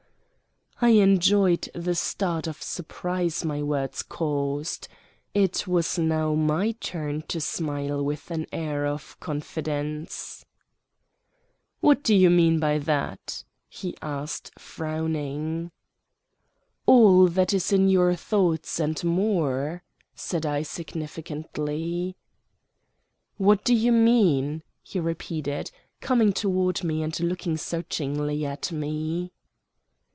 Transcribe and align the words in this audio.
I 0.83 0.93
enjoyed 0.97 1.69
the 1.75 1.93
start 1.93 2.47
of 2.47 2.59
surprise 2.59 3.45
my 3.45 3.61
words 3.61 4.01
caused. 4.01 4.87
It 5.31 5.67
was 5.67 5.99
now 5.99 6.33
my 6.33 6.71
turn 6.71 7.21
to 7.27 7.39
smile 7.39 8.03
with 8.03 8.31
an 8.31 8.47
air 8.51 8.87
of 8.87 9.19
confidence. 9.19 10.43
"What 11.81 12.01
do 12.01 12.15
you 12.15 12.31
mean 12.31 12.59
by 12.59 12.79
that?" 12.79 13.43
he 13.69 13.95
asked, 14.01 14.53
frowning. 14.59 15.69
"All 16.87 17.27
that 17.27 17.53
is 17.53 17.71
in 17.71 17.87
your 17.87 18.15
thoughts, 18.15 18.79
and 18.79 19.03
more," 19.03 19.83
said 20.15 20.47
I 20.47 20.63
significantly. 20.63 22.17
"What 23.37 23.63
do 23.63 23.75
you 23.75 23.91
mean?" 23.91 24.63
he 24.81 24.99
repeated, 24.99 25.69
coming 25.99 26.33
toward 26.33 26.83
me 26.83 27.03
and 27.03 27.19
looking 27.19 27.55
searchingly 27.55 28.43
at 28.47 28.71
me. 28.71 29.31